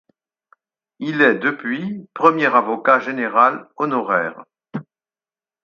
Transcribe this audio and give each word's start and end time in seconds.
Il 0.97 1.21
est 1.21 1.35
depuis 1.37 2.07
Premier 2.15 2.47
avocat 2.47 2.99
général 2.99 3.69
honoraire. 3.77 4.45